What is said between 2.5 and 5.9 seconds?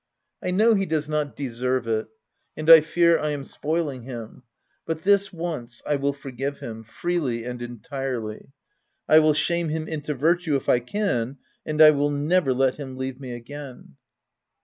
and I fear I am spoiling him; but this once,